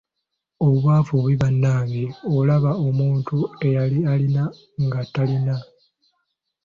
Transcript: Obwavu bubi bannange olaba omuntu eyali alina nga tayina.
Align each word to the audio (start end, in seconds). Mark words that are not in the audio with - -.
Obwavu 0.67 1.11
bubi 1.21 1.35
bannange 1.43 2.03
olaba 2.37 2.71
omuntu 2.87 3.37
eyali 3.67 3.99
alina 4.13 4.43
nga 4.85 4.99
tayina. 5.13 5.55